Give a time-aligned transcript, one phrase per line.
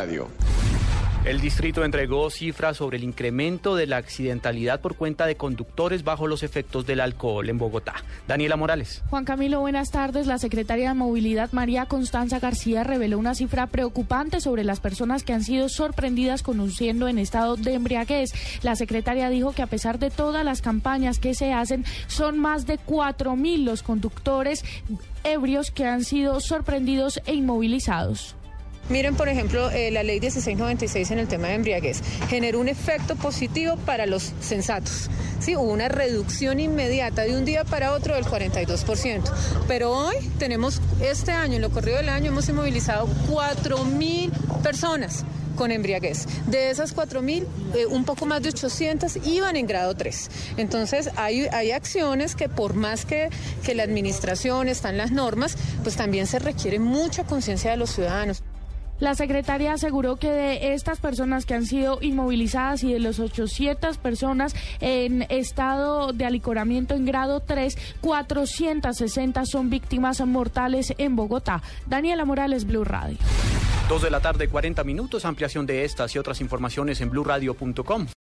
[0.00, 0.28] Radio.
[1.24, 6.28] El distrito entregó cifras sobre el incremento de la accidentalidad por cuenta de conductores bajo
[6.28, 7.94] los efectos del alcohol en Bogotá.
[8.28, 9.02] Daniela Morales.
[9.10, 10.28] Juan Camilo, buenas tardes.
[10.28, 15.32] La secretaria de Movilidad, María Constanza García, reveló una cifra preocupante sobre las personas que
[15.32, 18.30] han sido sorprendidas conduciendo en estado de embriaguez.
[18.62, 22.68] La secretaria dijo que a pesar de todas las campañas que se hacen, son más
[22.68, 24.64] de 4.000 los conductores
[25.24, 28.36] ebrios que han sido sorprendidos e inmovilizados.
[28.88, 33.16] Miren, por ejemplo, eh, la ley 1696 en el tema de embriaguez generó un efecto
[33.16, 35.10] positivo para los sensatos.
[35.40, 39.30] Sí, hubo una reducción inmediata de un día para otro del 42%.
[39.66, 45.70] Pero hoy tenemos, este año, en lo corrido del año, hemos inmovilizado 4.000 personas con
[45.70, 46.26] embriaguez.
[46.46, 47.44] De esas 4.000,
[47.74, 50.30] eh, un poco más de 800 iban en grado 3.
[50.56, 53.28] Entonces, hay, hay acciones que por más que,
[53.64, 58.42] que la administración están las normas, pues también se requiere mucha conciencia de los ciudadanos.
[59.00, 63.96] La secretaria aseguró que de estas personas que han sido inmovilizadas y de los 800
[63.98, 71.62] personas en estado de alicoramiento en grado 3, 460 son víctimas mortales en Bogotá.
[71.86, 73.18] Daniela Morales, Blue Radio.
[73.88, 75.24] Dos de la tarde, 40 minutos.
[75.24, 78.08] Ampliación de estas y otras informaciones en blurradio.com.